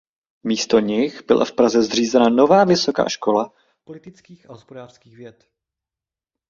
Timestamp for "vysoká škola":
2.65-3.53